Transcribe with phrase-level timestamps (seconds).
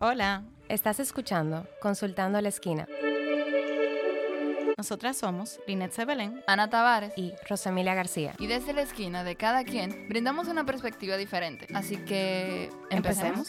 [0.00, 2.86] Hola, Estás escuchando Consultando a la Esquina
[4.76, 6.42] nosotras somos Linet Sebelén.
[6.48, 7.12] Ana Tavares.
[7.16, 8.34] y Rosemilia García.
[8.38, 11.68] Y desde la esquina de cada quien brindamos una perspectiva diferente.
[11.72, 13.48] Así que empecemos.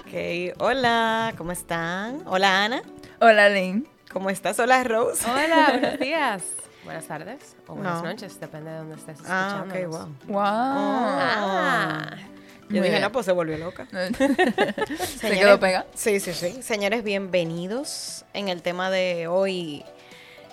[0.00, 2.22] Ok, hola, ¿cómo están?
[2.26, 2.82] Hola Ana,
[3.18, 3.88] Hola, Lynn.
[4.12, 4.58] ¿cómo estás?
[4.60, 5.24] Hola Rose.
[5.28, 6.42] Hola, buenos días.
[6.84, 8.08] Buenas tardes o buenas No.
[8.10, 9.74] noches, depende de dónde estés Ah, escuchando.
[9.74, 10.34] ok, wow.
[10.34, 10.42] Wow.
[10.44, 13.02] Ah, Yo Muy dije, bien.
[13.02, 13.86] no, pues se volvió loca.
[15.18, 15.86] Se quedó pega.
[15.94, 16.62] Sí, sí, sí.
[16.62, 19.84] Señores, bienvenidos en el tema de hoy.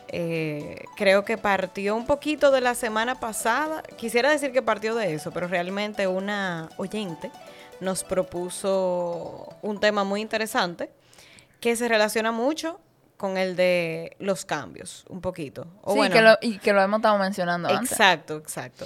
[0.09, 3.83] eh, creo que partió un poquito de la semana pasada.
[3.97, 7.29] Quisiera decir que partió de eso, pero realmente una oyente
[7.81, 10.89] nos propuso un tema muy interesante
[11.59, 12.79] que se relaciona mucho
[13.17, 15.65] con el de los cambios, un poquito.
[15.81, 17.91] O sí, bueno, que lo, y que lo hemos estado mencionando antes.
[17.91, 18.85] Exacto, exacto.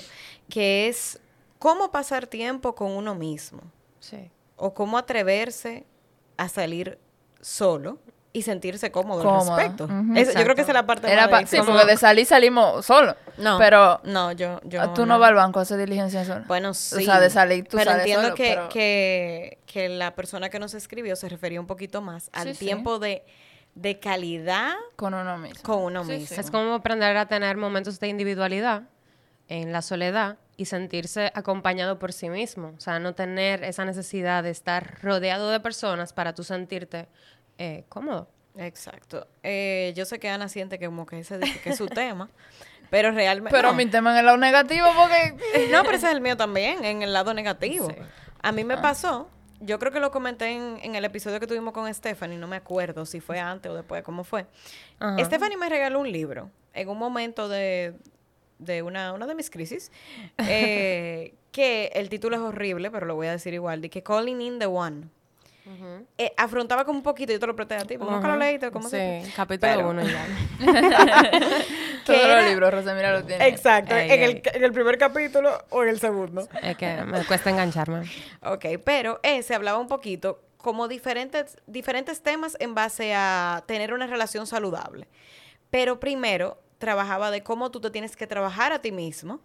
[0.49, 1.19] Que es
[1.59, 3.61] cómo pasar tiempo con uno mismo
[3.99, 4.31] sí.
[4.55, 5.85] o cómo atreverse
[6.37, 6.97] a salir
[7.41, 7.99] solo
[8.33, 9.83] y sentirse cómodo al respecto.
[9.83, 10.55] Eso- yo creo Exacto.
[10.55, 13.17] que esa es la parte Era más sí, porque de salir salimos solo.
[13.37, 15.19] No, Pero no, yo, yo tú no.
[15.19, 16.45] vas al banco a hacer diligencia solo.
[16.47, 17.03] Bueno, sí.
[17.03, 20.59] sea, de salir tú Pero sales entiendo solo, que, pero- que, que la persona que
[20.59, 22.65] nos escribió se refería un poquito más al Sí, sí.
[22.65, 23.25] tiempo de,
[23.75, 25.63] de calidad Con uno mismo.
[25.63, 26.27] con uno Sí, mismo.
[26.27, 26.39] sí.
[26.41, 28.83] Es como aprender a tener momentos de individualidad
[29.47, 32.73] en la soledad y sentirse acompañado por sí mismo.
[32.77, 37.07] O sea, no tener esa necesidad de estar rodeado de personas para tú sentirte
[37.57, 38.27] eh, cómodo.
[38.57, 39.27] Exacto.
[39.43, 42.29] Eh, yo sé que Ana siente que como que ese que es su tema,
[42.89, 43.55] pero realmente...
[43.55, 43.73] Pero no.
[43.75, 45.69] mi tema en el lado negativo porque...
[45.71, 47.87] No, pero ese es el mío también, en el lado negativo.
[47.89, 47.95] Sí.
[48.41, 49.29] A mí me pasó,
[49.61, 52.57] yo creo que lo comenté en, en el episodio que tuvimos con Stephanie, no me
[52.57, 54.45] acuerdo si fue antes o después, cómo fue.
[54.99, 55.23] Ajá.
[55.23, 57.93] Stephanie me regaló un libro en un momento de,
[58.59, 59.91] de una, una de mis crisis,
[60.37, 64.41] eh, que el título es horrible, pero lo voy a decir igual, de que Calling
[64.41, 65.09] in the One.
[66.17, 68.71] Eh, afrontaba como un poquito, yo te lo presté a ti, porque nunca lo leíste,
[68.71, 70.25] ¿cómo Sí, se capítulo Pero- 1 ya.
[72.05, 73.47] Todos era- los libros, Rosemira lo tiene.
[73.47, 74.31] Exacto, Ey, en, ey.
[74.43, 76.47] el, en el primer capítulo o en el segundo.
[76.61, 78.09] Es que me cuesta engancharme.
[78.43, 84.07] Ok, pero ese hablaba un poquito como diferentes, diferentes temas en base a tener una
[84.07, 85.07] relación saludable.
[85.69, 89.41] Pero primero trabajaba de cómo tú te tienes que trabajar a ti mismo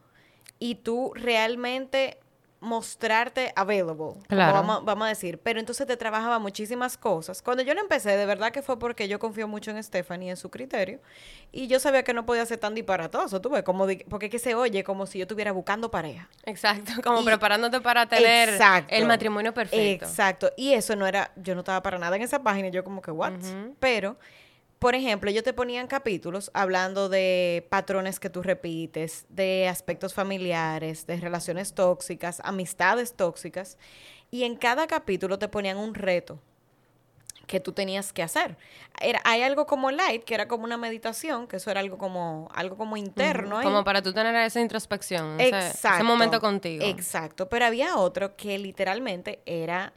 [0.58, 2.18] y tú realmente
[2.60, 4.52] mostrarte available, como Claro.
[4.54, 5.38] vamos, vamos a decir.
[5.42, 7.42] Pero entonces te trabajaba muchísimas cosas.
[7.42, 10.36] Cuando yo lo empecé, de verdad que fue porque yo confío mucho en Stephanie, en
[10.36, 11.00] su criterio,
[11.52, 14.54] y yo sabía que no podía ser tan disparatoso, tú ves, como porque que se
[14.54, 16.28] oye como si yo estuviera buscando pareja.
[16.44, 18.94] Exacto, como Y- preparándote para tener Exacto.
[18.94, 20.06] el matrimonio perfecto.
[20.06, 20.50] Exacto.
[20.56, 23.10] Y eso no era, yo no estaba para nada en esa página, yo como que,
[23.10, 23.32] what?
[23.80, 24.16] Pero,
[24.78, 31.06] por ejemplo, yo te ponían capítulos hablando de patrones que tú repites, de aspectos familiares,
[31.06, 33.78] de relaciones tóxicas, amistades tóxicas,
[34.30, 36.40] y en cada capítulo te ponían un reto
[37.46, 38.56] que tú tenías que hacer.
[39.00, 42.48] Era, hay algo como light, que era como una meditación, que eso era algo como,
[42.52, 43.62] algo como interno.
[43.62, 45.96] Como para tú tener esa introspección, ese, Exacto.
[45.96, 46.84] ese momento contigo.
[46.84, 47.48] Exacto.
[47.48, 49.92] Pero había otro que literalmente era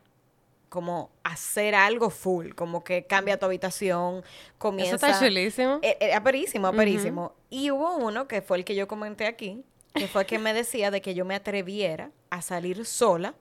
[0.69, 4.23] como hacer algo full, como que cambia tu habitación,
[4.57, 4.95] comienza...
[4.95, 5.79] Eso está chulísimo.
[5.81, 7.33] Eh, eh, aperísimo, aperísimo.
[7.49, 9.63] Y hubo uno que fue el que yo comenté aquí,
[9.95, 13.33] que fue el que me decía de que yo me atreviera a salir sola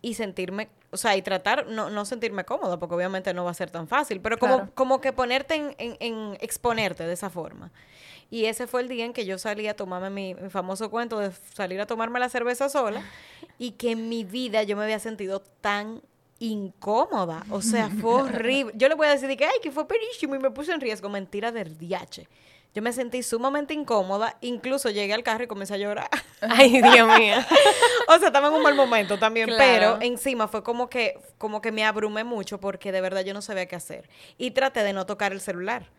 [0.00, 3.54] y sentirme, o sea, y tratar, no, no sentirme cómoda, porque obviamente no va a
[3.54, 4.72] ser tan fácil, pero como, Claro.
[4.74, 7.70] como que ponerte en, en- en exponerte de esa forma.
[8.30, 11.18] Y ese fue el día en que yo salí a tomarme mi, mi famoso cuento
[11.18, 13.02] de salir a tomarme la cerveza sola
[13.58, 16.00] y que en mi vida yo me había sentido tan
[16.42, 17.44] incómoda.
[17.50, 18.72] O sea, fue horrible.
[18.76, 20.80] Yo le voy a decir de que, ay, que fue perísimo y me puse en
[20.80, 21.08] riesgo.
[21.08, 22.28] Mentira del diache.
[22.74, 24.36] Yo me sentí sumamente incómoda.
[24.40, 26.08] Incluso llegué al carro y comencé a llorar.
[26.40, 27.36] Ay, Dios mío.
[28.08, 29.46] o sea, estaba en un mal momento también.
[29.46, 29.60] Claro.
[29.62, 33.42] Pero encima fue como que, como que me abrumé mucho porque de verdad yo no
[33.42, 34.08] sabía qué hacer.
[34.38, 35.90] Y traté de no tocar el celular.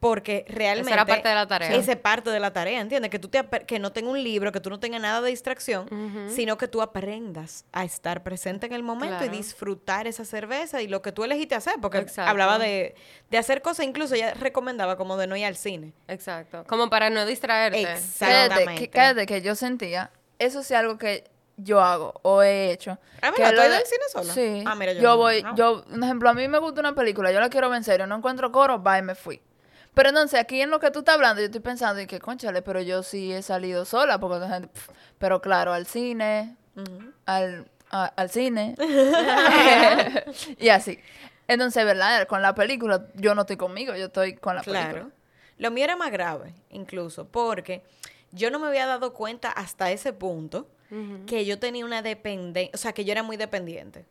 [0.00, 0.92] Porque realmente...
[0.92, 1.72] era parte de la tarea.
[1.74, 3.10] Esa es parte de la tarea, ¿entiendes?
[3.10, 5.88] Que tú te, que no tenga un libro, que tú no tengas nada de distracción,
[6.28, 9.24] sino que tú aprendas a estar presente en el momento Claro.
[9.24, 11.74] y disfrutar esa cerveza y lo que tú elegiste hacer.
[11.80, 12.30] Porque Exacto.
[12.30, 12.94] hablaba de,
[13.30, 15.92] de hacer cosas, incluso ella recomendaba como de no ir al cine.
[16.08, 16.64] Exacto.
[16.66, 17.82] Como para no distraerte.
[17.82, 18.90] Cállate, que, Exactamente.
[18.90, 22.98] cállate, que yo sentía, eso sí es algo que yo hago o he hecho.
[23.22, 24.32] Ah, que mira, ¿tú lo has ido de- al cine sola?
[24.34, 24.64] Sí.
[24.66, 25.16] Ah, mira, yo yo no.
[25.18, 27.84] voy, yo, un ejemplo, a mí me gusta una película, yo la quiero ver en
[27.84, 29.40] serio, no encuentro coro, bye, me fui.
[29.94, 32.62] Pero entonces, aquí en lo que tú estás hablando, yo estoy pensando, y que, conchale,
[32.62, 36.56] pero yo sí he salido sola, porque la gente, pf, pero claro, al cine,
[37.26, 38.74] al, a- al cine,
[40.58, 40.98] y así.
[41.48, 42.26] Entonces, ¿verdad?
[42.26, 44.88] Con la película, yo no estoy conmigo, yo estoy con la Claro.
[44.94, 45.14] película.
[45.62, 47.82] Lo mío era más grave, incluso, porque
[48.32, 50.66] yo no me había dado cuenta hasta ese punto
[51.26, 54.04] que yo tenía una dependencia, o sea, que yo era muy dependiente.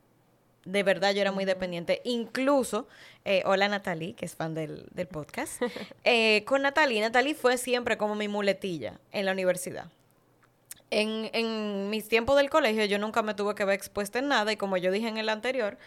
[0.63, 2.01] De verdad, yo era muy dependiente.
[2.05, 2.87] Incluso,
[3.25, 5.61] eh, hola Natalie, que es fan del, del podcast.
[6.05, 9.91] eh, con Natalie, Natalie fue siempre como mi muletilla en la universidad.
[10.89, 14.53] En, en mis tiempos del colegio yo nunca me tuve que ver expuesta en nada
[14.53, 15.77] y como yo dije en el anterior,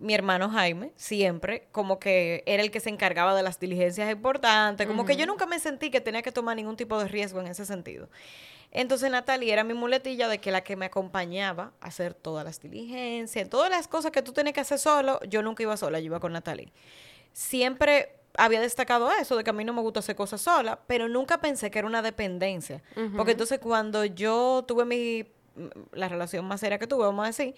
[0.00, 4.86] mi hermano Jaime siempre como que era el que se encargaba de las diligencias importantes,
[4.86, 7.48] como que yo nunca me sentí que tenía que tomar ningún tipo de riesgo en
[7.48, 8.08] ese sentido.
[8.70, 12.60] Entonces Natalie era mi muletilla de que la que me acompañaba a hacer todas las
[12.60, 16.06] diligencias, todas las cosas que tú tenías que hacer solo, yo nunca iba sola, yo
[16.06, 16.72] iba con Natalie.
[17.32, 21.08] Siempre había destacado eso, de que a mí no me gusta hacer cosas sola, pero
[21.08, 22.82] nunca pensé que era una dependencia.
[23.16, 25.26] Porque entonces cuando yo tuve mi,
[25.92, 27.54] la relación más seria que tuve, vamos a decir,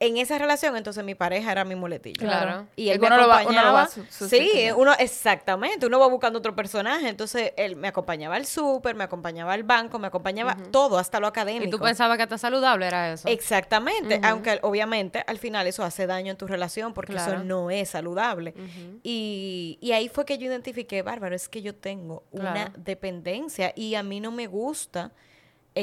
[0.00, 2.18] en esa relación, entonces mi pareja era mi muletilla.
[2.24, 2.66] Claro.
[2.76, 4.06] Y él Es me que uno lo va- uno lo va acompañaba.
[4.10, 5.86] su- sí, uno, exactamente.
[5.86, 7.08] Uno va buscando otro personaje.
[7.08, 11.26] Entonces él me acompañaba al súper, me acompañaba al banco, me acompañaba todo, hasta lo
[11.26, 11.64] académico.
[11.66, 13.26] Y tú pensabas que hasta saludable era eso.
[13.28, 17.32] Exactamente, aunque obviamente al final eso hace daño en tu relación porque Claro.
[17.32, 18.54] eso no es saludable.
[19.02, 23.94] y, y ahí fue que yo identifiqué, bárbaro, es que yo tengo una dependencia y
[23.94, 25.12] a mí no me gusta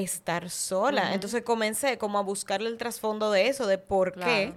[0.04, 1.14] estar sola.
[1.14, 4.54] Entonces comencé como a buscarle el trasfondo de eso, de por qué.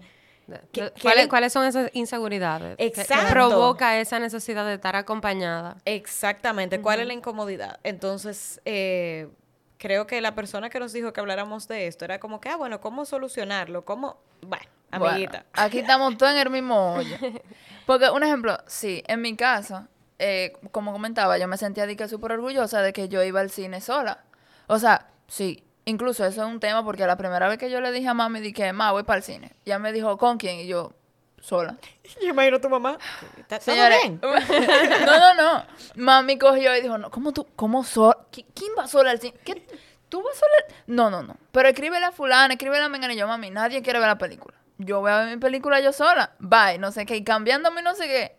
[0.46, 0.62] Claro.
[0.72, 2.76] ¿Qué- ¿Cuáles, le- cuáles son esas inseguridades?
[2.78, 3.30] ¿Qué- ¿Qué, Exacto.
[3.32, 5.76] provoca esa necesidad de estar acompañada?
[5.84, 7.78] Exactamente, ¿cuál es la incomodidad?
[7.82, 9.28] Entonces, eh,
[9.76, 12.56] creo que la persona que nos dijo que habláramos de esto era como que, ah,
[12.56, 13.84] bueno, ¿cómo solucionarlo?
[13.84, 14.16] ¿Cómo?
[14.40, 15.44] Bueno, Bueno, amiguita.
[15.52, 17.14] aquí estamos todos en el mismo hoyo.
[17.86, 19.86] Porque, un ejemplo, sí, en mi caso,
[20.18, 23.50] eh, como comentaba, yo me sentía de que súper orgullosa de que yo iba al
[23.50, 24.24] cine sola.
[24.66, 27.92] O sea, sí, incluso eso es un tema porque la primera vez que yo le
[27.92, 29.52] dije a mami, dije, ma, voy para el cine.
[29.64, 30.58] Ya me dijo, ¿con quién?
[30.58, 30.92] Y yo,
[31.40, 31.76] sola.
[32.20, 32.98] Yo imagino a tu mamá.
[33.36, 35.64] ¿Está todo Señores, no, no, no.
[35.96, 38.18] Mami cogió y dijo, no, ¿cómo tú, cómo sola?
[38.30, 39.34] ¿Quién va sola al cine?
[39.44, 39.66] ¿Qué?
[40.08, 40.52] ¿Tú vas sola?
[40.68, 41.36] al-?" No, no, no.
[41.52, 43.14] Pero escríbele a fulana, escríbele a Mengana.
[43.14, 44.56] Y yo, mami, nadie quiere ver la película.
[44.78, 46.32] Yo voy a ver mi película yo sola.
[46.38, 47.16] Bye, no sé qué.
[47.16, 48.36] Y cambiándome no sé qué.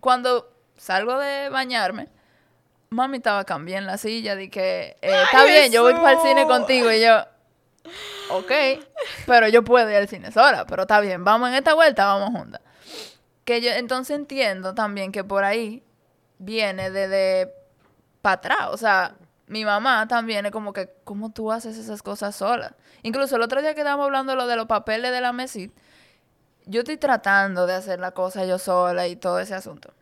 [0.00, 2.08] Cuando salgo de bañarme,
[2.90, 4.36] mami estaba cambiando en la silla.
[4.36, 6.90] Dije, eh, está ¡Ay, bien, yo voy para el cine contigo.
[6.92, 7.24] Y yo,
[8.30, 8.52] ok,
[9.26, 10.66] pero yo puedo ir al cine sola.
[10.66, 12.60] Pero está bien, vamos en esta vuelta, vamos juntas.
[13.44, 15.82] Que yo entonces entiendo también que por ahí
[16.38, 17.52] viene desde
[18.22, 18.68] para atrás.
[18.70, 19.14] O sea,
[19.46, 22.76] mi mamá también es como que, ¿cómo tú haces esas cosas sola?
[23.02, 25.70] Incluso el otro día que estábamos hablando lo de los papeles de la MESID,
[26.66, 29.94] yo estoy tratando de hacer la cosa yo sola y todo ese asunto.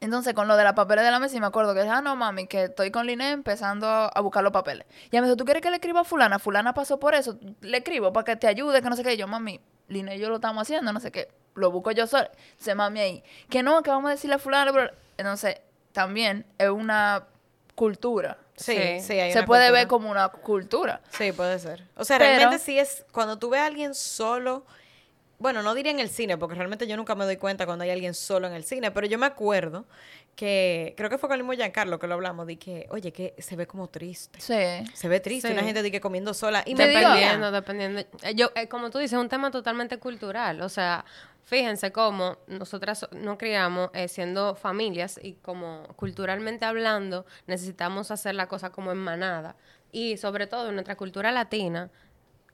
[0.00, 2.46] Entonces, con lo de la papeles de la mesa, me acuerdo que, ah, no, mami,
[2.46, 4.86] que estoy con Liné empezando a buscar los papeles.
[5.04, 6.38] Y ella me dijo, ¿tú quieres que le escriba a fulana?
[6.38, 7.38] Fulana pasó por eso.
[7.60, 9.14] Le escribo para que te ayude, que no sé qué.
[9.14, 11.28] Y yo, mami, Liné y yo lo estamos haciendo, no sé qué.
[11.54, 12.30] Lo busco yo sola.
[12.58, 14.72] Dice, mami, ahí, que no, que vamos a decirle a fulana.
[14.72, 14.92] pero-".
[15.16, 15.56] Entonces,
[15.92, 17.24] también es una
[17.74, 18.38] cultura.
[18.56, 19.00] Sí, Sí.
[19.00, 19.78] sí, hay Se una puede cultura.
[19.80, 21.00] ver como una cultura.
[21.10, 21.84] Sí, puede ser.
[21.96, 24.64] O sea, Pero- realmente sí es cuando tú ves a alguien solo,
[25.38, 27.90] bueno, no diría en el cine, porque realmente yo nunca me doy cuenta cuando hay
[27.90, 29.86] alguien solo en el cine, pero yo me acuerdo
[30.36, 33.34] que, creo que fue con el mismo Giancarlo que lo hablamos, de que, oye, que
[33.38, 34.40] se ve como triste.
[34.40, 34.88] Sí.
[34.94, 35.54] Se ve triste, Sí.
[35.54, 36.62] una gente de que comiendo sola.
[36.66, 38.00] Y me Dependiendo, dependiendo.
[38.22, 40.60] Eh, Yo, eh, como tú dices, es un tema totalmente cultural.
[40.60, 41.04] O sea,
[41.44, 48.34] fíjense cómo nosotras so- nos criamos eh, siendo familias y como culturalmente hablando necesitamos hacer
[48.34, 49.56] la cosa como en manada.
[49.90, 51.90] Y sobre todo en nuestra cultura latina,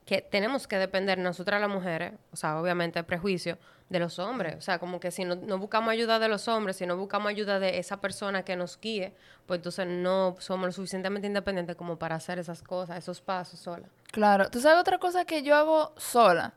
[0.04, 3.58] que tenemos que depender nosotras las mujeres, o sea, obviamente prejuicio,
[3.88, 4.56] de los hombres.
[4.56, 7.28] O sea, como que si no, no buscamos ayuda de los hombres, si no buscamos
[7.28, 9.14] ayuda de esa persona que nos guíe,
[9.46, 13.88] pues entonces no somos lo suficientemente independientes como para hacer esas cosas, esos pasos sola.
[14.10, 14.50] Claro.
[14.50, 16.54] ¿Tú sabes otra cosa que yo hago sola?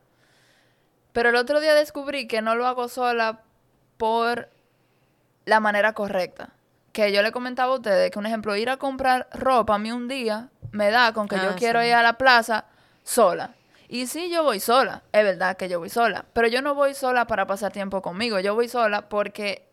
[1.12, 3.42] Pero el otro día descubrí que no lo hago sola
[3.96, 4.48] por
[5.44, 6.50] la manera correcta.
[6.92, 9.92] Que yo le comentaba a ustedes que, un ejemplo, ir a comprar ropa a mí
[9.92, 12.66] un día me da con que yo Ah, quiero ir a la plaza
[13.08, 13.54] sola.
[13.88, 15.02] Y sí, yo voy sola.
[15.12, 16.26] Es verdad que yo voy sola.
[16.34, 18.38] Pero yo no voy sola para pasar tiempo conmigo.
[18.38, 19.66] Yo voy sola porque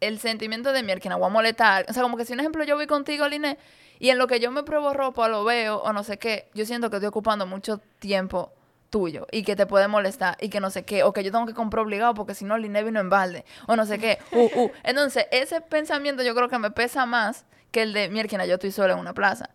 [0.00, 1.84] el sentimiento de mierda, voy a molestar.
[1.88, 3.58] O sea, como que si un ejemplo yo voy contigo, Liné,
[3.98, 6.64] y en lo que yo me pruebo ropa, lo veo o no sé qué, yo
[6.64, 8.52] siento que estoy ocupando mucho tiempo
[8.88, 11.44] tuyo y que te puede molestar y que no sé qué, o que yo tengo
[11.44, 14.18] que comprar obligado porque si no Liné vino en balde, o no sé qué.
[14.32, 14.70] Uh, uh.
[14.82, 18.72] Entonces, ese pensamiento yo creo que me pesa más que el de mierda, yo estoy
[18.72, 19.50] sola en una plaza.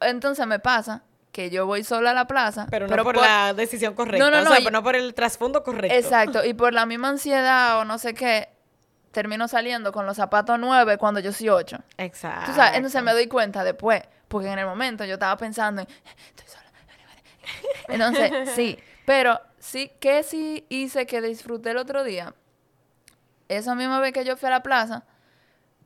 [0.00, 1.04] Entonces me pasa
[1.36, 4.24] que yo voy sola a la plaza, Pero no por, la decisión correcta.
[4.24, 5.94] No, no, o no, sea, y- pero no por el trasfondo correcto.
[5.94, 8.48] Exacto, y por la misma ansiedad o no sé qué,
[9.12, 11.76] termino saliendo con los zapatos nueve cuando yo soy ocho.
[11.98, 12.46] Exacto.
[12.46, 15.88] Tú sabes, entonces me doy cuenta después, porque en el momento yo estaba pensando en,
[16.26, 16.64] estoy sola.
[17.88, 22.32] Entonces, sí, pero sí, ¿qué sí hice que disfruté el otro día?
[23.50, 25.04] Esa misma vez que yo fui a la plaza,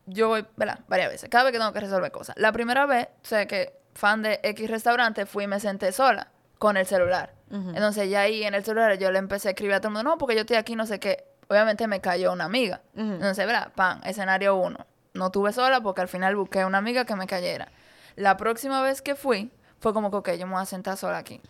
[0.07, 0.78] yo voy, ¿verdad?
[0.87, 2.37] Varias veces, cada vez que tengo que resolver cosas.
[2.38, 6.28] La primera vez, sé que fan de X restaurante, fui y me senté sola
[6.59, 7.35] con el celular.
[7.50, 10.11] Entonces ya ahí en el celular yo le empecé a escribir a todo el mundo,
[10.11, 11.25] no, porque yo estoy aquí, no sé qué.
[11.49, 12.80] Obviamente me cayó una amiga.
[12.94, 13.73] Entonces, ¿verdad?
[13.75, 14.87] Pan, escenario uno.
[15.14, 17.68] No tuve sola porque al final busqué una amiga que me cayera.
[18.14, 21.18] La próxima vez que fui, fue como que, ok, yo me voy a sentar sola
[21.18, 21.40] aquí.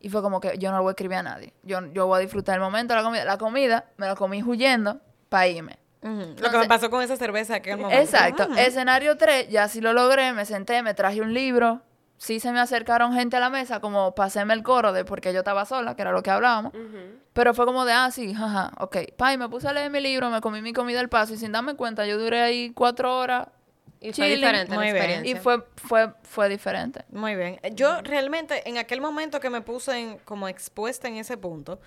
[0.00, 1.54] Y fue como que yo no le voy a escribir a nadie.
[1.62, 3.24] Yo, yo voy a disfrutar el momento de la comida.
[3.24, 5.78] La comida me la comí huyendo para irme.
[6.02, 8.02] Lo que me pasó con esa cerveza que el momento.
[8.02, 8.48] Exacto.
[8.56, 11.82] Escenario 3, ya sí lo logré, me senté, me traje un libro.
[12.16, 15.40] Sí se me acercaron gente a la mesa, como paséme el coro de porque yo
[15.40, 16.72] estaba sola, que era lo que hablábamos.
[17.32, 18.96] Pero fue como de, ah, sí, jaja, ok.
[19.16, 21.36] Pa, y me puse a leer mi libro, me comí mi comida al paso y
[21.36, 23.48] sin darme cuenta, yo duré ahí cuatro horas
[24.00, 25.26] Y fue diferente la Muy bien.
[25.26, 27.04] Y fue, fue, fue diferente.
[27.10, 27.58] Muy bien.
[27.72, 31.80] Yo realmente, en aquel momento que me puse en- como expuesta en ese punto,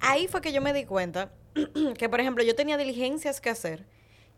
[0.00, 1.30] ahí fue que yo me di cuenta
[1.98, 3.84] que, por ejemplo, yo tenía diligencias que hacer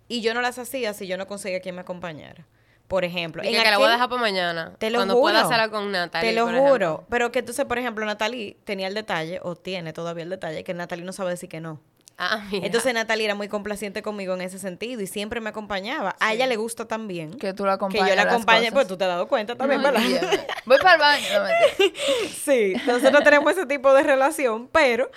[0.09, 2.47] y yo no las hacía si yo no conseguía quien me acompañara.
[2.89, 4.73] Por ejemplo, Y en que, la voy a dejar para mañana.
[4.79, 5.23] Te lo cuando juro.
[5.23, 6.31] pueda hacerla con Natalie.
[6.31, 6.65] Te lo por juro.
[6.73, 7.05] ejemplo.
[7.09, 10.75] Pero que entonces, por ejemplo, Natalie tenía el detalle, o tiene todavía el detalle, que
[10.75, 11.81] Natalie no sabe decir que no.
[12.19, 12.67] Ah, mira.
[12.67, 16.17] Entonces Natalie era muy complaciente conmigo en ese sentido y siempre me acompañaba.
[16.19, 18.09] A ella le gusta también Que tú la que acompañes.
[18.09, 20.47] yo la acompañe, pues tú te has dado cuenta también, Muy ¿verdad?
[20.67, 21.45] Voy para el baño.
[21.45, 21.87] no.
[22.45, 25.11] Sí, nosotros tenemos ese tipo de relación, pero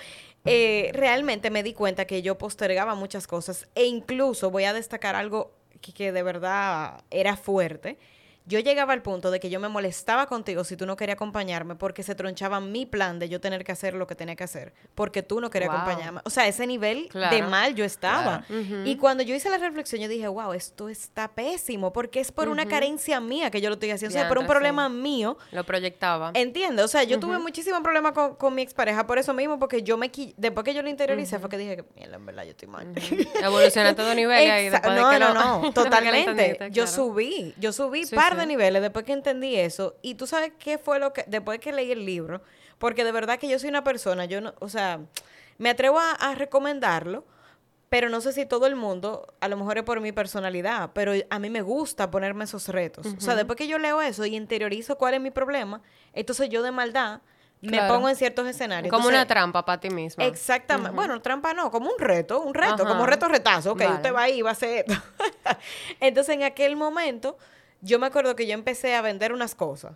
[0.44, 5.14] eh, realmente me di cuenta que yo postergaba muchas cosas e incluso voy a destacar
[5.14, 7.98] algo que, que de verdad era fuerte.
[8.46, 11.76] Yo llegaba al punto de que yo me molestaba contigo si tú no querías acompañarme
[11.76, 14.74] porque se tronchaba mi plan de yo tener que hacer lo que tenía que hacer
[14.94, 15.80] porque tú no querías Wow.
[15.80, 16.20] acompañarme.
[16.24, 17.48] O sea, ese nivel de Claro.
[17.48, 18.44] mal yo estaba.
[18.46, 18.62] Claro.
[18.62, 18.74] Ujú.
[18.84, 22.48] Y cuando yo hice la reflexión, yo dije, wow, esto está pésimo porque es por
[22.48, 24.14] una carencia mía que yo lo estoy haciendo.
[24.14, 24.58] O sea, por un Diantre, sí.
[24.58, 26.30] problema mío Lo proyectaba.
[26.34, 29.82] Entiendo, o sea, yo tuve muchísimo problema con, con mi expareja por eso mismo, porque
[29.82, 32.68] yo me después que yo lo interioricé fue que dije mierda, en verdad yo estoy
[32.68, 32.92] mal.
[33.42, 36.68] Evolucioné a todo nivel ahí después de no, que no, no, lo totalmente.
[36.70, 39.96] Yo subí, yo subí Sí, par de niveles después que entendí eso.
[40.02, 42.42] Y tú sabes qué fue lo que, después que leí el libro,
[42.78, 45.00] porque de verdad que yo soy una persona, yo no, o sea,
[45.58, 47.24] me atrevo a, a recomendarlo,
[47.88, 51.12] pero no sé si todo el mundo, a lo mejor es por mi personalidad, pero
[51.30, 53.06] a mí me gusta ponerme esos retos.
[53.06, 55.80] O sea, después que yo leo eso y interiorizo cuál es mi problema,
[56.12, 57.20] entonces yo de maldad
[57.60, 57.94] me Claro.
[57.94, 58.90] pongo en ciertos escenarios.
[58.90, 60.24] Como Entonces, una trampa para ti misma.
[60.24, 60.90] Exactamente.
[60.90, 62.88] Bueno, trampa no, como un reto, un reto, Ajá.
[62.88, 63.72] como reto retazo.
[63.72, 63.94] Ok, Vale.
[63.94, 65.00] usted va ahí y va a hacer esto.
[66.00, 67.38] Entonces, en aquel momento,
[67.84, 69.92] yo me acuerdo que yo empecé a vender unas cosas.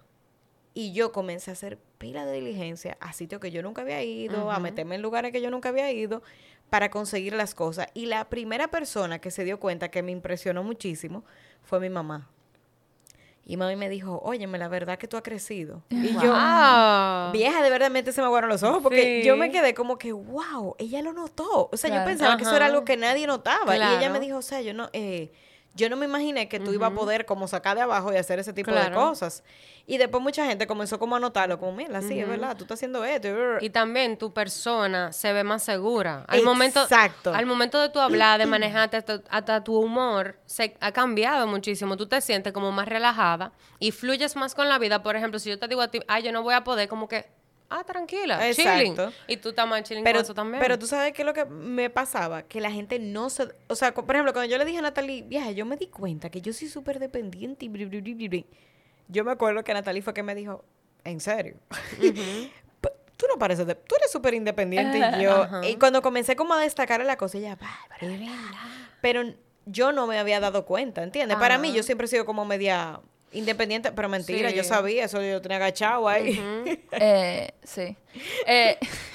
[0.75, 4.50] Y yo comencé a hacer pila de diligencia a sitios que yo nunca había ido,
[4.52, 6.23] a meterme en lugares que yo nunca había ido
[6.71, 7.88] para conseguir las cosas.
[7.95, 11.25] Y la primera persona que se dio cuenta que me impresionó muchísimo
[11.62, 12.28] fue mi mamá.
[13.45, 15.83] Y mami me dijo, óyeme, la verdad que tú has crecido.
[15.88, 16.21] Y yo.
[17.33, 19.26] Vieja, de verdad se me aguaron los ojos porque Sí.
[19.26, 21.71] yo me quedé como que, wow, ella lo notó.
[21.73, 23.75] O sea, yo pensaba que eso era algo que nadie notaba.
[23.75, 25.33] Y ella me dijo, o sea, yo no, eh,
[25.75, 28.38] yo no me imaginé que tú ibas a poder como sacar de abajo y hacer
[28.38, 29.42] ese tipo de cosas.
[29.87, 32.78] Y después mucha gente comenzó como a notarlo, como, mira, sí, es verdad, tú estás
[32.78, 33.28] haciendo esto.
[33.60, 36.25] y- Y también tu persona se ve más segura.
[36.28, 37.32] Al momento, Exacto.
[37.32, 41.96] al momento de tu hablar, de manejarte, hasta, hasta tu humor se ha cambiado muchísimo.
[41.96, 45.02] Tú te sientes como más relajada y fluyes más con la vida.
[45.02, 47.08] Por ejemplo, si yo te digo a ti, ay, yo no voy a poder, como
[47.08, 47.25] que,
[47.70, 48.92] ah, tranquila, chilling.
[48.92, 49.12] Exacto.
[49.26, 50.60] Y tú estás más chilling Pero, con eso también.
[50.60, 53.48] pero tú sabes qué es lo que me pasaba, que la gente no se...
[53.68, 56.30] O sea, por ejemplo, cuando yo le dije a Natalie, vieja, yo me di cuenta
[56.30, 58.46] que yo soy súper dependiente y bli".
[59.08, 60.64] Yo me acuerdo que Natalie fue que me dijo,
[61.04, 61.56] en serio,
[62.80, 65.46] P- tú no pareces, de- tú eres súper independiente y yo...
[65.62, 68.28] Y cuando comencé como a destacar la cosa, ella, "Bárbara,
[69.00, 69.22] pero
[69.66, 71.37] yo no me había dado cuenta, ¿entiendes?
[71.38, 73.00] Para mí yo siempre he sido como media
[73.32, 74.56] independiente, pero mentira, Sí.
[74.56, 76.38] yo sabía, eso yo tenía agachado ahí.
[76.92, 77.97] Eh, sí.
[78.47, 78.78] Eh,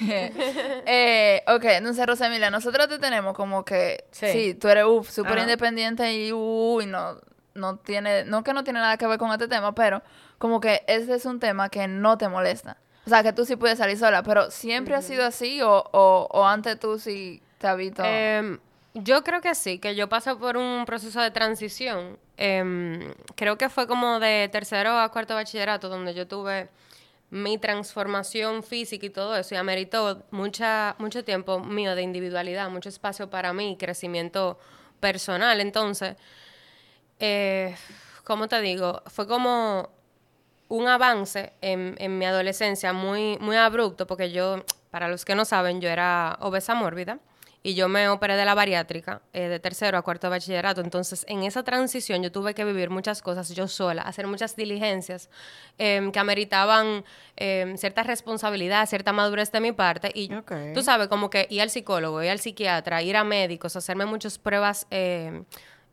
[0.86, 4.26] eh, ok, entonces, Rosemilia, nosotros te tenemos como que, Sí.
[4.32, 7.18] sí, tú eres, uff, súper independiente y, uy, no,
[7.54, 10.02] no tiene, no que no tiene nada que ver con este tema, pero
[10.38, 12.76] como que ese es un tema que no te molesta.
[13.06, 16.28] O sea, que tú sí puedes salir sola, pero ¿siempre ha sido así o, o,
[16.30, 18.02] o antes tú sí te has visto?
[18.04, 18.58] Em,
[18.94, 22.18] yo creo que sí, que yo pasé por un proceso de transición.
[22.36, 26.68] Em, creo que fue como de tercero a cuarto bachillerato, donde yo tuve
[27.30, 32.88] mi transformación física y todo eso, y ameritó mucha, mucho tiempo mío de individualidad, mucho
[32.88, 34.58] espacio para mí, crecimiento
[35.00, 35.60] personal.
[35.60, 36.16] Entonces,
[37.18, 37.74] eh,
[38.22, 39.02] ¿cómo te digo?
[39.06, 39.90] Fue como
[40.68, 45.80] un avance en, mi adolescencia muy, muy abrupto, porque yo, para los que no saben,
[45.80, 47.18] yo era obesa mórbida
[47.66, 50.82] y yo me operé de la bariátrica eh, de tercero a cuarto de bachillerato.
[50.82, 55.30] Entonces, en esa transición yo tuve que vivir muchas cosas yo sola, hacer muchas diligencias
[55.78, 57.04] em, que ameritaban
[57.36, 60.12] em, cierta responsabilidad, cierta madurez de mi parte.
[60.14, 60.52] Y Ok.
[60.74, 64.38] tú sabes, como que ir al psicólogo, ir al psiquiatra, ir a médicos, hacerme muchas
[64.38, 64.86] pruebas.
[64.90, 65.44] em,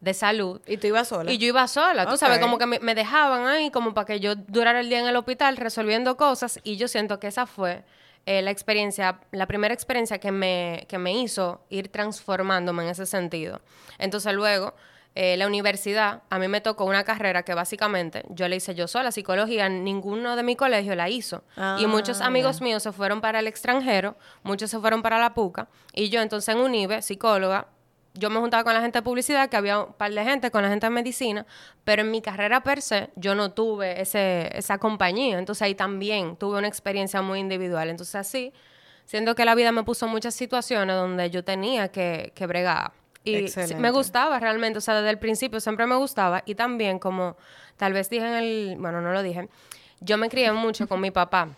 [0.01, 0.59] de salud.
[0.65, 1.31] Y tú ibas sola.
[1.31, 4.19] Y yo iba sola, tú sabes, como que me, me dejaban ahí como para que
[4.19, 7.83] yo durara el día en el hospital resolviendo cosas y yo siento que esa fue
[8.25, 13.05] eh, la experiencia, la primera experiencia que me, que me hizo ir transformándome en ese
[13.05, 13.61] sentido.
[13.97, 14.73] Entonces luego,
[15.15, 18.87] eh, la universidad, a mí me tocó una carrera que básicamente yo la hice yo
[18.87, 21.43] sola, psicología, ninguno de mi colegio la hizo.
[21.79, 25.33] y muchos Ah, amigos míos se fueron para el extranjero, muchos se fueron para la
[25.33, 27.67] PUCA y yo entonces en UNIBE, psicóloga,
[28.13, 30.63] yo me juntaba con la gente de publicidad, que había un par de gente, con
[30.63, 31.45] la gente de medicina,
[31.83, 35.39] pero en mi carrera per se yo no tuve ese, esa compañía.
[35.39, 37.89] Entonces ahí también tuve una experiencia muy individual.
[37.89, 38.53] Entonces así,
[39.05, 42.91] siento que la vida me puso muchas situaciones donde yo tenía que, que bregar.
[43.23, 43.75] Y Excelente.
[43.81, 46.43] me gustaba realmente, o sea, desde el principio siempre me gustaba.
[46.45, 47.37] Y también como
[47.77, 49.47] tal vez dije en el, bueno, no lo dije,
[49.99, 51.49] yo me crié mucho con mi papá.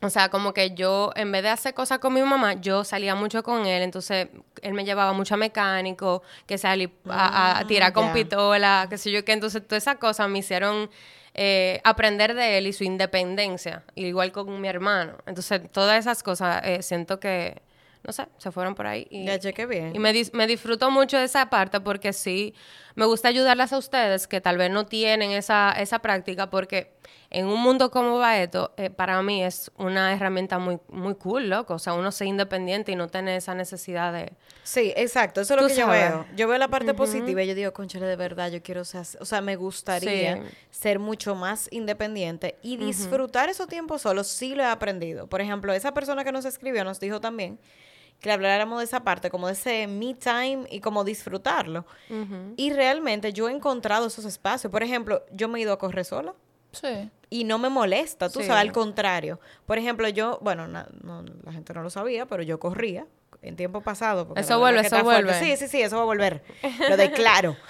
[0.00, 3.14] O sea, como que yo, en vez de hacer cosas con mi mamá, yo salía
[3.14, 3.82] mucho con él.
[3.82, 4.28] Entonces,
[4.62, 7.26] él me llevaba mucho a mecánico, que salí a,
[7.56, 9.32] a- a tirar con pistola, qué sé yo qué.
[9.32, 10.90] Entonces, todas esas cosas me hicieron
[11.34, 15.16] eh, aprender de él y su independencia, igual con mi hermano.
[15.26, 17.60] Entonces, todas esas cosas eh, siento que,
[18.04, 19.06] no sé, se fueron por ahí.
[19.10, 19.92] Y, Ya chequé bien.
[19.94, 22.54] y me, dis- me disfruto mucho de esa parte porque sí,
[22.94, 26.92] me gusta ayudarlas a ustedes que tal vez no tienen esa, esa práctica porque
[27.34, 31.48] en un mundo como va esto, eh, para mí es una herramienta muy, muy cool,
[31.48, 31.74] loco.
[31.74, 34.32] O sea, uno ser independiente y no tener esa necesidad de...
[34.62, 35.40] Sí, exacto.
[35.40, 36.26] Eso es lo que yo veo.
[36.36, 39.18] Yo veo la parte positiva y yo digo, conchale, de verdad, yo quiero ser, así".
[39.20, 40.42] o sea, me gustaría Sí.
[40.70, 44.26] ser mucho más independiente y disfrutar esos tiempos solos.
[44.28, 45.26] Sí lo he aprendido.
[45.26, 47.58] Por ejemplo, esa persona que nos escribió nos dijo también
[48.20, 51.84] que habláramos de esa parte, como de ese me time y como disfrutarlo.
[52.56, 54.70] Y realmente yo he encontrado esos espacios.
[54.70, 56.32] Por ejemplo, yo me he ido a correr sola
[56.74, 57.10] Sí.
[57.30, 58.46] y no me molesta, tú Sí.
[58.46, 59.40] sabes, al contrario.
[59.66, 63.06] Por ejemplo, yo, bueno, na- no, la gente no lo sabía, pero yo corría
[63.42, 64.26] en tiempo pasado.
[64.28, 65.24] porque Eso vuelve, eso fuerte.
[65.24, 65.34] vuelve.
[65.40, 66.42] Sí, sí, sí, eso va a volver.
[66.88, 67.56] Lo declaro.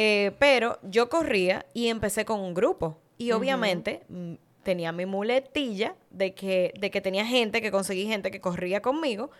[0.00, 2.98] Eh, pero yo corría y empecé con un grupo.
[3.16, 8.30] Y obviamente mm, tenía mi muletilla de que, de que tenía gente, que conseguí gente
[8.30, 9.30] que corría conmigo.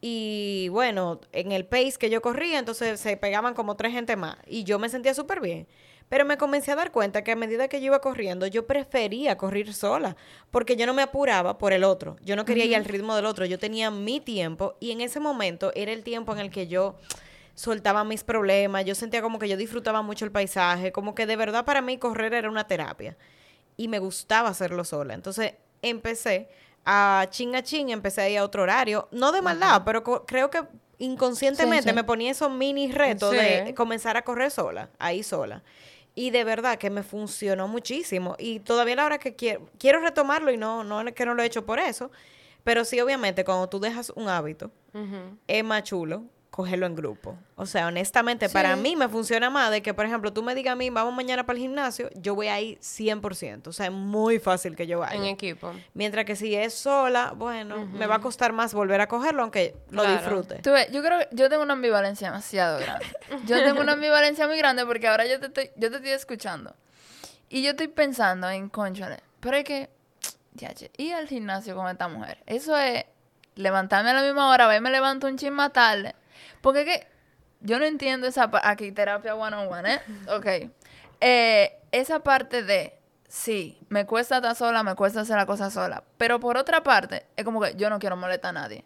[0.00, 4.36] Y bueno, en el pace que yo corría, entonces se pegaban como tres gente más.
[4.46, 5.66] Y yo me sentía súper bien.
[6.08, 9.36] Pero me comencé a dar cuenta que a medida que yo iba corriendo, yo prefería
[9.36, 10.16] correr sola,
[10.50, 12.16] porque yo no me apuraba por el otro.
[12.22, 15.18] Yo no quería ir al ritmo del otro, yo tenía mi tiempo y en ese
[15.18, 16.96] momento era el tiempo en el que yo
[17.54, 21.36] soltaba mis problemas, yo sentía como que yo disfrutaba mucho el paisaje, como que de
[21.36, 23.16] verdad para mí correr era una terapia
[23.76, 25.14] y me gustaba hacerlo sola.
[25.14, 26.48] Entonces empecé
[26.84, 30.50] a ching a ching, empecé a ir a otro horario, no de maldad, pero creo
[30.50, 30.62] que
[30.98, 31.94] inconscientemente Sí, sí.
[31.94, 33.36] me ponía esos mini retos Sí.
[33.36, 35.62] de comenzar a correr sola, ahí sola.
[36.14, 38.36] Y de verdad que me funcionó muchísimo.
[38.38, 41.42] Y todavía a la hora que quiero, quiero retomarlo y no, no que no lo
[41.42, 42.10] he hecho por eso.
[42.64, 44.70] Pero sí, obviamente, cuando tú dejas un hábito,
[45.46, 46.24] es más chulo
[46.56, 47.36] cogerlo en grupo.
[47.54, 50.72] O sea, honestamente, para mí me funciona más de que, por ejemplo, tú me digas
[50.72, 53.66] a mí, vamos mañana para el gimnasio, yo voy ahí 100%.
[53.68, 55.16] O sea, es muy fácil que yo vaya.
[55.16, 55.74] En equipo.
[55.92, 59.76] Mientras que si es sola, bueno, me va a costar más volver a cogerlo, aunque
[59.90, 60.16] lo Claro.
[60.16, 60.62] disfrute.
[60.62, 63.04] Tú ves, yo creo que yo tengo una ambivalencia demasiado grande.
[63.46, 66.74] Yo tengo una ambivalencia muy grande porque ahora yo te estoy, yo te estoy escuchando.
[67.50, 69.90] Y yo estoy pensando en, conchale, pero es que,
[70.54, 73.04] ya, ir al gimnasio con esta mujer, eso es
[73.56, 76.14] levantarme a la misma hora, ver me levanto un chin más tarde.
[76.60, 77.06] Porque que
[77.60, 80.00] yo no entiendo esa parte, aquí terapia one on one, ¿eh?
[80.28, 80.70] Ok.
[81.20, 86.04] Eh, esa parte de, sí, me cuesta estar sola, me cuesta hacer la cosa sola.
[86.18, 88.84] Pero por otra parte, es como que yo no quiero molestar a nadie.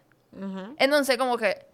[0.77, 1.65] Entonces, como que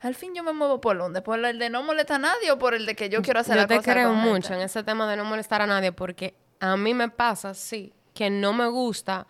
[0.00, 2.58] al fin yo me muevo por donde, por el de no molestar a nadie o
[2.58, 4.54] por el de que yo quiero hacer Yo la te cosa creo con mucho gente?
[4.54, 8.30] en ese tema de no molestar a nadie porque a mí me pasa, sí, que
[8.30, 9.26] no me gusta.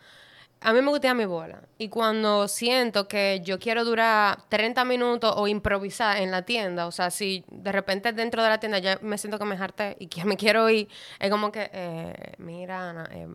[0.62, 1.62] A mí me gusta mi bola.
[1.78, 6.92] Y cuando siento que yo quiero durar 30 minutos o improvisar en la tienda, o
[6.92, 10.08] sea, si de repente dentro de la tienda ya me siento que me harté y
[10.08, 13.26] que me quiero ir, es como que, eh, mira, Ana, eh,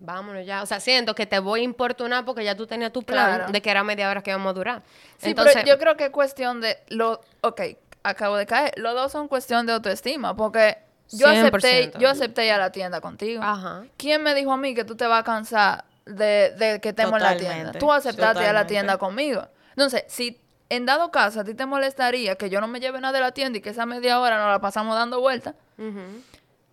[0.00, 0.62] vámonos ya.
[0.62, 3.52] O sea, siento que te voy a importunar porque ya tú tenías tu plan Claro.
[3.52, 4.82] de que era media hora que íbamos a durar.
[5.16, 7.60] Sí, Entonces, pero yo creo que es cuestión de lo, ok,
[8.02, 10.76] acabo de caer, los dos son cuestión de autoestima, porque
[11.10, 11.98] yo acepté, 100%.
[12.00, 13.42] yo acepté ir a la tienda contigo.
[13.42, 13.84] Ajá.
[13.96, 17.14] ¿Quién me dijo a mí que tú te vas a cansar de, de que estemos
[17.16, 17.72] en la tienda?
[17.72, 19.46] Tú aceptaste ir a la tienda conmigo.
[19.70, 23.12] Entonces, si en dado caso a ti te molestaría que yo no me lleve nada
[23.12, 26.22] de la tienda y que esa media hora nos la pasamos dando vueltas, Ujú.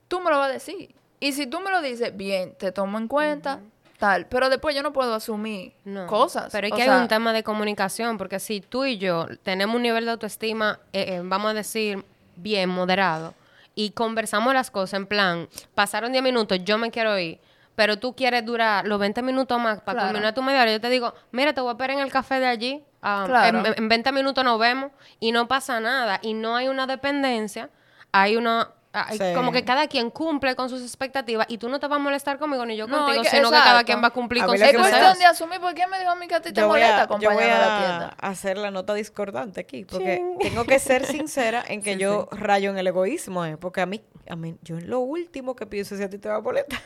[0.07, 0.95] tú me lo vas a decir.
[1.19, 3.59] Y si tú me lo dices, bien, te tomo en cuenta,
[3.97, 4.25] tal.
[4.27, 6.51] Pero después yo no puedo asumir No, cosas.
[6.51, 9.27] Pero es O que sea, hay un tema de comunicación, porque si tú y yo
[9.43, 12.03] tenemos un nivel de autoestima, eh, eh, vamos a decir,
[12.35, 13.33] bien, moderado,
[13.75, 17.39] y conversamos las cosas en plan, pasaron 10 minutos, yo me quiero ir,
[17.75, 20.09] pero tú quieres durar los 20 minutos más para Claro.
[20.13, 22.39] culminar tu media hora, yo te digo, mira, te voy a esperar en el café
[22.39, 23.59] de allí, ah, Claro.
[23.65, 27.69] en, en 20 minutos nos vemos, y no pasa nada, y no hay una dependencia
[28.11, 28.69] hay una...
[28.93, 29.23] hay- Sí.
[29.33, 32.37] Como que cada quien cumple con sus expectativas y tú no te vas a molestar
[32.37, 34.45] conmigo ni yo No, contigo, es que- sino que cada quien va a cumplir A
[34.45, 36.53] con sus Es cuestión de asumir por qué me dijo a mí que a ti
[36.53, 40.63] te Yo molesta a, yo voy a la hacer la nota discordante aquí, porque tengo
[40.65, 44.35] que ser sincera en que yo rayo en el egoísmo, eh, porque a mí, a
[44.35, 46.79] mí, yo en lo último que pienso si a ti te va a molestar.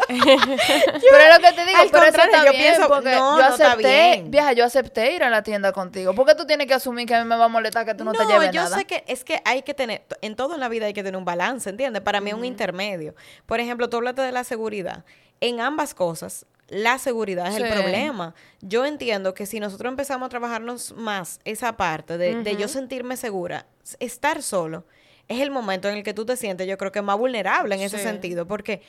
[0.08, 3.42] Pero lo que te digo, al pero eso está yo bien, pienso, porque no, yo
[3.44, 4.30] no está acepté, bien.
[4.30, 6.14] vieja, yo acepté ir a la tienda contigo.
[6.14, 8.04] ¿Por qué tú tienes que asumir que a mí me va a molestar que tú
[8.04, 8.76] no, te lleves yo nada?
[8.76, 11.16] sé que es que hay que tener, en todo en la vida hay que tener
[11.16, 12.02] un balance, ¿entiendes?
[12.02, 13.14] Para mí es un intermedio.
[13.46, 15.04] Por ejemplo, tú hablaste de la seguridad.
[15.40, 18.34] En ambas cosas, la seguridad es el problema.
[18.60, 23.16] Yo entiendo que si nosotros empezamos a trabajarnos más esa parte de, de yo sentirme
[23.16, 23.66] segura,
[24.00, 24.84] estar solo
[25.28, 27.80] es el momento en el que tú te sientes, yo creo que más vulnerable en
[27.80, 28.82] ese sentido, porque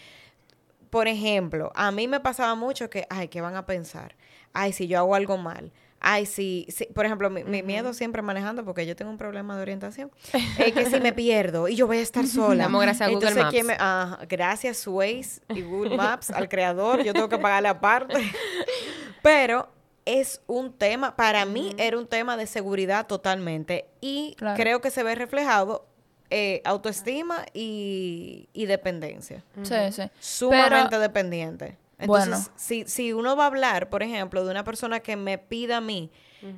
[0.96, 4.16] por ejemplo, a mí me pasaba mucho que, ay, ¿qué van a pensar?
[4.54, 5.74] Ay, si yo hago algo mal.
[6.00, 9.58] Ay, si, si- por ejemplo, mi, mi miedo siempre manejando, porque yo tengo un problema
[9.58, 10.10] de orientación,
[10.58, 12.64] es que si me pierdo y yo voy a estar sola.
[12.64, 13.52] Damos gracias a Google Entonces, Maps.
[13.54, 18.14] ¿quién me- ajá, gracias Waze y Google Maps al creador, yo tengo que pagarle aparte.
[19.22, 19.68] Pero
[20.06, 24.56] es un tema, para mí era un tema de seguridad totalmente y Claro.
[24.56, 25.88] creo que se ve reflejado
[26.30, 30.04] eh, autoestima y, y dependencia Sí, sí.
[30.20, 31.78] sumamente Pero- dependiente.
[31.98, 32.46] Entonces, Bueno.
[32.58, 35.82] si, si uno va a hablar, por ejemplo, de una persona que me pida a
[35.82, 36.12] mí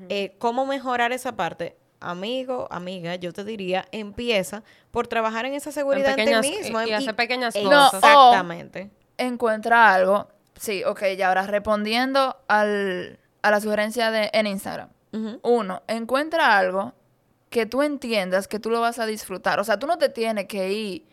[0.09, 5.71] eh, cómo mejorar esa parte, amigo, amiga, yo te diría, empieza por trabajar en esa
[5.71, 6.81] seguridad en, pequeñas- ti mismo.
[6.81, 7.93] y- y hacer pequeñas eh, cosas.
[7.93, 8.89] No, Exactamente.
[9.17, 10.27] encuentra algo.
[10.59, 14.89] Sí, ok, y ahora respondiendo al, a la sugerencia de en Instagram.
[15.43, 16.93] Uno, encuentra algo
[17.57, 19.59] que tú entiendas que tú lo vas a disfrutar.
[19.59, 21.05] O sea, tú no te tienes que ir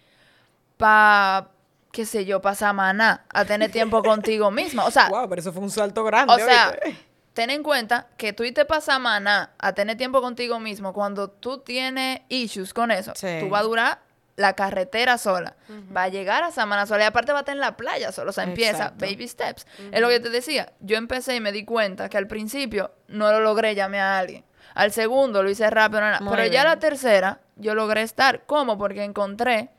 [0.76, 1.48] para,
[1.92, 4.84] qué sé yo, para Samaná a tener tiempo contigo misma.
[4.84, 6.32] O sea, Wow, pero eso fue un salto grande.
[6.34, 6.96] o sea, ¿oíste?
[7.32, 11.58] ten en cuenta que tú irte para Samaná a tener tiempo contigo mismo cuando tú
[11.58, 13.12] tienes issues con eso.
[13.14, 13.38] Sí.
[13.40, 13.98] Tú vas a durar
[14.36, 15.56] la carretera sola.
[15.96, 18.30] Va a llegar a Samaná sola y aparte va a estar en la playa sola.
[18.30, 19.06] O sea, empieza Exacto.
[19.06, 19.66] baby steps.
[19.92, 20.72] Es lo que yo te decía.
[20.80, 24.44] Yo empecé y me di cuenta que al principio no lo logré, llamé a alguien.
[24.74, 28.44] Al segundo lo hice rápido, no, no, Muy pero ya la tercera yo logré estar.
[28.46, 28.76] ¿Cómo?
[28.76, 29.70] Porque encontré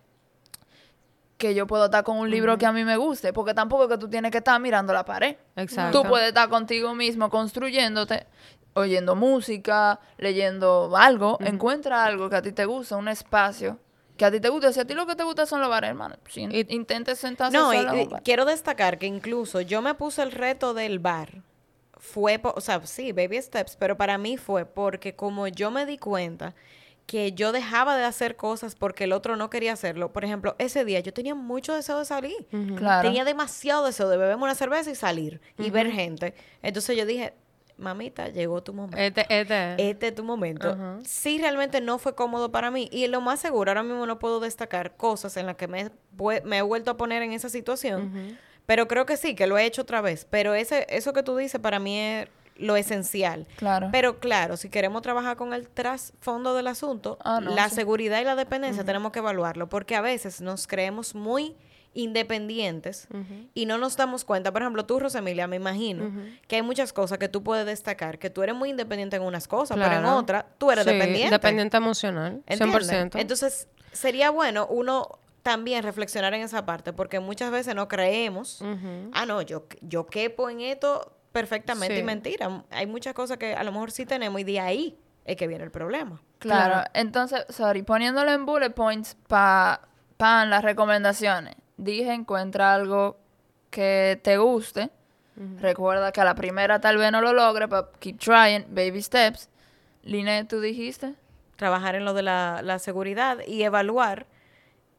[1.37, 3.89] que yo puedo estar con un libro que a mí me guste, porque tampoco es
[3.89, 5.35] que tú tienes que estar mirando la pared.
[5.57, 6.01] Exacto.
[6.01, 8.25] Tú puedes estar contigo mismo construyéndote,
[8.73, 13.79] oyendo música, leyendo algo, encuentra algo que a ti te gusta, un espacio
[14.15, 14.71] que a ti te gusta.
[14.71, 17.73] Si a ti lo que te gusta son los bares, hermano, si intentes sentarse No,
[17.73, 21.41] y- quiero destacar que incluso yo me puse el reto del bar.
[22.11, 25.85] Fue, po- o sea, sí, baby steps, pero para mí fue porque como yo me
[25.85, 26.53] di cuenta
[27.07, 30.11] que yo dejaba de hacer cosas porque el otro no quería hacerlo.
[30.11, 32.35] Por ejemplo, ese día yo tenía mucho deseo de salir.
[32.77, 33.07] Claro.
[33.07, 36.33] Tenía demasiado deseo de beberme una cerveza y salir y ver gente.
[36.63, 37.33] Entonces yo dije,
[37.77, 38.97] mamita, llegó tu momento.
[38.97, 39.89] Este, este.
[39.89, 40.69] Este es tu momento.
[40.69, 40.97] Ajá.
[41.05, 42.89] Sí, realmente no fue cómodo para mí.
[42.91, 45.91] Y lo más seguro, ahora mismo no puedo destacar cosas en las que me,
[46.43, 48.37] me he vuelto a poner en esa situación.
[48.65, 50.25] Pero creo que sí, que lo he hecho otra vez.
[50.29, 53.45] Pero ese, eso que tú dices para mí es lo esencial.
[53.57, 53.89] Claro.
[53.91, 57.75] Pero claro, si queremos trabajar con el trasfondo del asunto, Ah, no, la sí.
[57.75, 59.67] seguridad y la dependencia tenemos que evaluarlo.
[59.67, 61.55] Porque a veces nos creemos muy
[62.15, 63.07] independientes
[63.53, 64.51] y no nos damos cuenta.
[64.51, 66.11] Por ejemplo, tú, Rosemilia, me imagino
[66.47, 69.47] que hay muchas cosas que tú puedes destacar, que tú eres muy independiente en unas
[69.47, 71.29] cosas, pero en otras tú eres Sí, dependiente.
[71.31, 72.41] Dependiente emocional.
[72.47, 72.89] ¿Entiendes?
[72.89, 73.19] 100%.
[73.19, 78.63] Entonces, sería bueno uno también reflexionar en esa parte, porque muchas veces no creemos,
[79.13, 82.01] ah, no, yo, yo quepo en esto perfectamente Sí.
[82.01, 82.63] y mentira.
[82.71, 85.63] Hay muchas cosas que a lo mejor sí tenemos y de ahí es que viene
[85.63, 86.19] el problema.
[86.39, 86.73] Claro.
[86.73, 86.89] Claro.
[86.95, 89.81] Entonces, sorry, poniéndolo en bullet points para
[90.17, 91.55] pa las recomendaciones.
[91.77, 93.19] Dije, encuentra algo
[93.69, 94.89] que te guste.
[95.59, 99.51] Recuerda que a la primera tal vez no lo logre, pero keep trying, baby steps.
[100.01, 101.13] Linet, tú dijiste.
[101.55, 104.25] Trabajar en lo de la, la seguridad y evaluar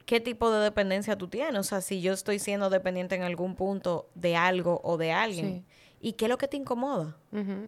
[0.07, 1.61] qué tipo de dependencia tú tienes.
[1.61, 5.67] O sea, si yo estoy siendo dependiente en algún punto de algo o de alguien.
[6.01, 7.17] ¿Y qué es lo que te incomoda?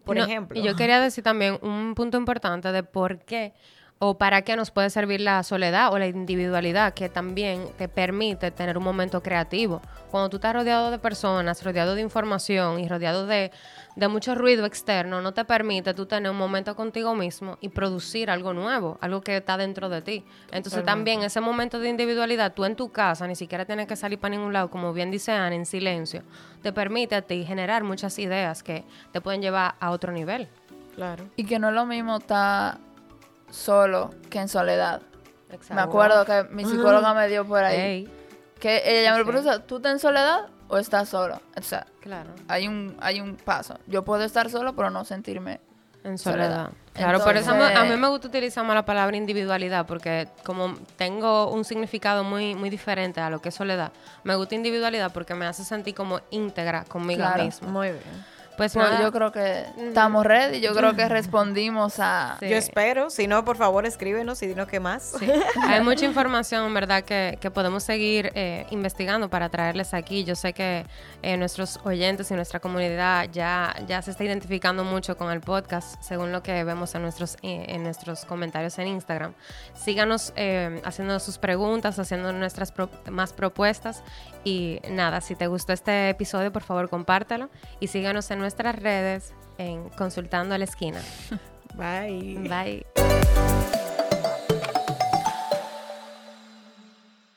[0.03, 0.57] Por No, ejemplo.
[0.59, 3.53] Y yo quería decir también un punto importante de por qué
[4.01, 8.49] o para qué nos puede servir la soledad o la individualidad, que también te permite
[8.49, 9.81] tener un momento creativo.
[10.09, 13.51] Cuando tú estás rodeado de personas, rodeado de información y rodeado de,
[13.97, 18.29] de mucho ruido externo, no te permite tú tener un momento contigo mismo y producir
[18.29, 20.23] algo nuevo, algo que está dentro de ti.
[20.53, 24.17] Entonces también ese momento de individualidad, tú en tu casa, ni siquiera tienes que salir
[24.17, 26.23] para ningún lado, como bien dice Ana, en silencio,
[26.61, 30.47] te permite a ti generar muchas ideas que te pueden llevar a otro nivel.
[30.95, 31.29] Claro.
[31.35, 32.77] Y que no es lo mismo estar
[33.51, 35.01] solo que en soledad.
[35.51, 35.73] Exacto.
[35.75, 37.79] Me acuerdo que mi psicóloga me dio por ahí.
[37.79, 38.13] Ey,
[38.59, 39.23] Que ella me Sí.
[39.25, 41.41] preguntó, ¿tú estás en soledad o estás solo?
[41.57, 42.31] O sea, claro.
[42.49, 43.79] hay un, hay un paso.
[43.87, 45.61] Yo puedo estar solo, pero no sentirme
[46.03, 46.45] En Soledad.
[46.45, 46.69] soledad.
[46.93, 50.73] Claro, por eso a mí- Entonces- me gusta utilizar más la palabra individualidad, porque como
[50.97, 53.91] tengo un significado muy, muy diferente a lo que es soledad,
[54.23, 57.43] me gusta individualidad porque me hace sentir como íntegra conmigo Claro.
[57.43, 57.67] misma.
[57.69, 58.03] Muy bien.
[58.59, 60.59] Pues, nada, yo creo que estamos ready.
[60.59, 62.37] Yo creo que respondimos a.
[62.39, 62.49] Sí.
[62.49, 63.09] Yo espero.
[63.09, 65.15] Si no, por favor, escríbenos y dinos qué más.
[65.19, 65.27] Sí.
[65.63, 70.23] Hay mucha información, en verdad, que, que podemos seguir eh, investigando para traerles aquí.
[70.23, 70.85] Yo sé que
[71.21, 76.01] eh, nuestros oyentes y nuestra comunidad ya, ya se está identificando mucho con el podcast,
[76.01, 79.33] según lo que vemos en nuestros, eh, en nuestros comentarios en Instagram.
[79.73, 84.03] Síganos eh, haciendo sus preguntas, haciendo nuestras pro- más propuestas.
[84.43, 87.49] Y nada, si te gustó este episodio, por favor, compártelo.
[87.79, 91.01] Y síganos en nuestras redes en Consultando a la Esquina.
[91.75, 92.39] Bye.
[92.49, 93.78] Bye.